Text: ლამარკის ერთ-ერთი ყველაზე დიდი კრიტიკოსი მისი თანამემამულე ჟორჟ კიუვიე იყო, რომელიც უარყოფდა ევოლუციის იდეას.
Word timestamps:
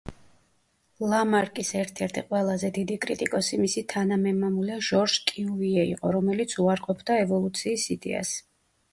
ლამარკის 1.09 1.67
ერთ-ერთი 1.81 2.21
ყველაზე 2.29 2.71
დიდი 2.77 2.95
კრიტიკოსი 3.03 3.59
მისი 3.65 3.83
თანამემამულე 3.93 4.77
ჟორჟ 4.87 5.17
კიუვიე 5.33 5.83
იყო, 5.91 6.13
რომელიც 6.15 6.55
უარყოფდა 6.63 7.19
ევოლუციის 7.25 7.85
იდეას. 7.97 8.33